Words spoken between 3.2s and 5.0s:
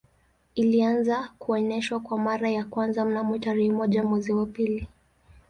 tarehe moja mwezi wa pili